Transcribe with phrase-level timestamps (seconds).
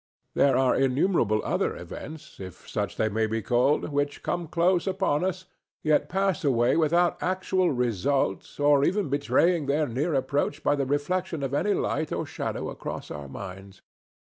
[0.33, 5.23] There are innumerable other events, if such they may be called, which come close upon
[5.23, 5.45] us,
[5.83, 11.43] yet pass away without actual results or even betraying their near approach by the reflection
[11.43, 13.83] of any light or shadow across our minds.